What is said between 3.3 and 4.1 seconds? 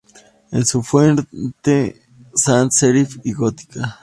gótica.